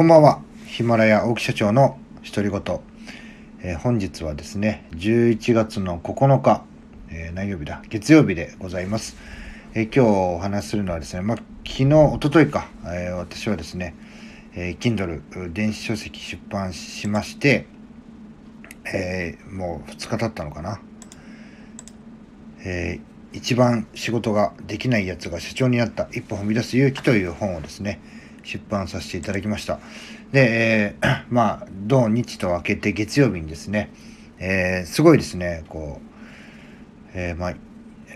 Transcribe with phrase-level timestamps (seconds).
[0.00, 0.40] こんばんは。
[0.64, 2.80] ヒマラヤ大木社長の独り言。
[3.60, 6.64] えー、本日はですね、11月の9日、
[7.10, 7.82] えー、何曜日だ？
[7.90, 9.18] 月曜日でございます。
[9.74, 11.36] えー、今日お話しするのはですね、まあ、
[11.68, 13.94] 昨日、おとといか、え私はですね、
[14.54, 17.66] え Kindle 電子書籍出版しまして、
[18.94, 20.80] えもう2日経ったのかな。
[22.64, 23.00] え
[23.34, 28.00] 一番仕事ができないやつが社長になった一歩踏み出す勇気という本をですね、
[28.42, 29.78] 出版させていただきました。
[30.32, 33.90] で、えー、 まあ、土日と明けて月曜日にですね、
[34.38, 37.54] えー、すごいですね、こう、えー、まあ、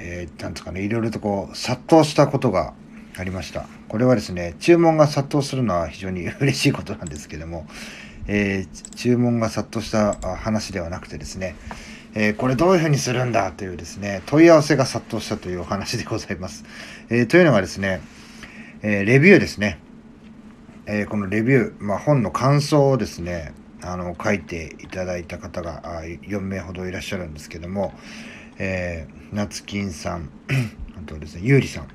[0.00, 2.72] えー、なんですかね、いろいろとこう、殺到したことが
[3.16, 3.66] ありました。
[3.88, 7.66] これはですね、注文が殺到するのは非常に 嬉しいことなんですけども、
[8.26, 11.56] えー、注文が殺到した話ではなくてですね、
[12.14, 13.52] えー、これどういうふうにするんだ？
[13.52, 16.64] というですね、問い合わせが殺到したというお話でございます。
[17.10, 18.00] えー、というのがですね、
[18.82, 19.78] えレビューですね。
[20.90, 23.52] えー、このレビュー、まあ、本の感想をですね、
[23.82, 27.92] あの、書いていただいた方が4名ほどいらっしゃるんですけども、
[28.58, 30.30] えー、夏金さん、
[30.96, 31.88] あとですね、ゆうりさん、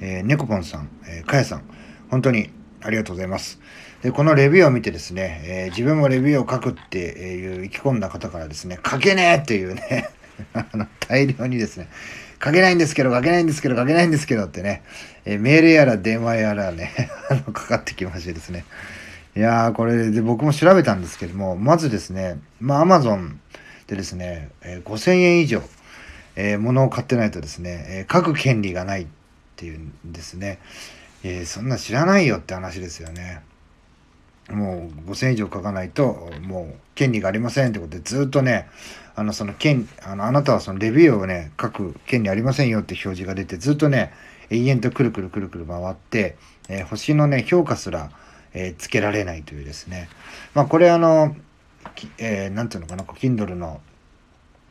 [0.00, 1.62] えー、ねこぽんさん、えー、かやさん、
[2.10, 2.50] 本当に
[2.82, 3.60] ありがとうございます。
[4.02, 10.10] で、このレビューを見てですね、えー、自分もレビューを書くっていう意気込んだ方からですね、書けねえっていうね
[10.52, 11.88] あの、大量にですね、
[12.46, 14.84] 書けないんですけど、書けないんですけど、書けないんですけどってね、
[15.24, 17.10] えメールやら電話やらね、
[17.52, 18.64] かかってきましてですね。
[19.36, 23.40] いやー、これで僕も調べたんですけども、まずですね、まあ、アマゾン
[23.88, 25.60] でですね、え、5000円以上、
[26.36, 29.06] えー、物を買ってないとですね、えー、書く権利がないっ
[29.56, 30.60] ていうんですね。
[31.24, 33.40] えー、そんな知らないよって話ですよね。
[34.50, 38.68] もう5000以上書かないと、もう権利がありませんってことで、ずっとね、
[39.14, 44.12] あの、その権、あの、あなたはそのレビューをね、書く権利ありませんよって表示が出て、ずっとね、
[44.50, 46.36] 永遠とくるくるくるくる回って、
[46.68, 48.10] えー、星のね、評価すら、
[48.54, 50.08] えー、つけられないというですね。
[50.54, 51.34] まあ、これあの、
[52.18, 53.80] えー、なんていうのかな、Kindle の、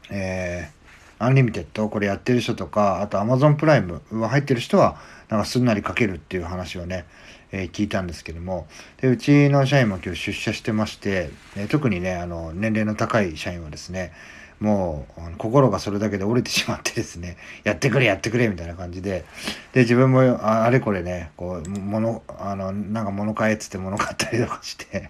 [0.10, 0.85] えー、
[1.20, 4.98] アンリミテッド、これやってる人とか、あと Amazon プライムは入ってる人は、
[5.30, 7.06] なんかすんなり書けるっていう話をね、
[7.52, 8.68] えー、聞いたんですけども。
[9.02, 14.12] でうちの社員も今日出社してまして、え、特にねあの年齢の高い社員はですね
[14.60, 19.26] もう心がそれだけで折れてしまってですね やってくれやってくれみたいな感じで。
[19.74, 25.10] で自分もあれこれねこう物あのなんか物買えっつって物買ったりとかして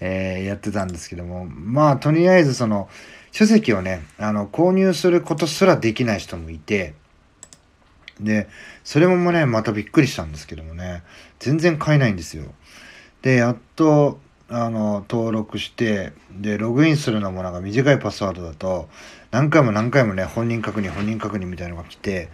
[0.00, 1.46] えー、やってたんですけども。
[1.46, 2.88] まあとりあえずその
[3.32, 6.94] 書籍をねあの購入することすらできない人もいて
[8.20, 8.48] で、
[8.84, 11.02] それもね、またびっくりしたんですけどもね、
[11.38, 12.44] 全然買えないんですよ。
[13.22, 18.88] で、やっと、あの、登録して、で、ログインするのもなんか短いパスワードだと、
[19.30, 22.28] 何回も何回もね、本人確認、本人確認みたいのが来て、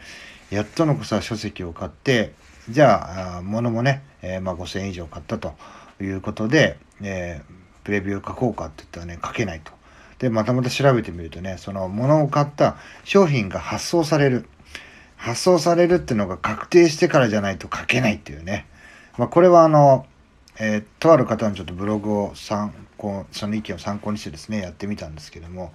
[0.50, 2.32] やっとのこさ、書籍を買って、
[2.70, 5.54] じゃあ、物もね、えー、まあ5000円以上買ったと
[6.00, 9.72] いうことで、えー、プレビュー書こうかって言ったらね、書けないと。
[10.24, 14.48] で、またまた調べてみるとね、その物を買った商品が発送される。
[15.16, 18.66] 発送されるっていうのが確定してからじゃないと書けないっていうね。
[19.18, 20.06] まあ、これはあの、
[20.58, 25.74] えー、とある方のちょっとブログを参考、その意見を参考にしてですね、やってみたんですけども、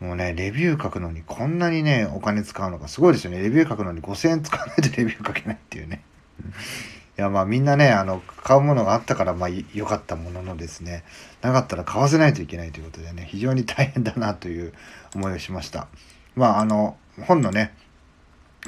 [0.00, 3.40] もうね、レビュー書くのにこんなにね、お金使うのがすごいですよね。
[3.40, 6.02] レビュー書くのに5000円使わないとレビュー書けないっていうね。
[7.18, 11.04] いや、まあみんなね、あの、買うものがあったから、まあ良かったもののですね、
[11.42, 14.72] なかったら買わせないといけないということでね、非常に大変だなという
[15.14, 15.88] 思いをしました。
[16.34, 16.96] まああの、
[17.26, 17.74] 本のね、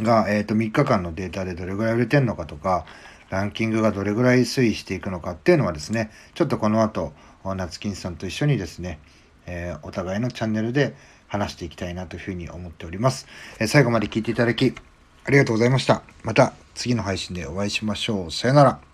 [0.00, 2.84] が、えー、と3日間のデータでどれぐらい売れてんのかとか、
[3.30, 7.12] ランキングがどれぐらい推移していくのかっていうのはですね、ちょっとこの後、
[7.44, 8.98] 夏金さんと一緒にですね、
[9.46, 10.94] えー、お互いのチャンネルで
[11.26, 13.26] 話していきたいなというふうに思っております。
[13.58, 14.74] えー、最後まで聞いていただき、
[15.24, 16.02] ありがとうございました。
[16.22, 18.30] また次の配信でお会いしましょう。
[18.30, 18.93] さよなら。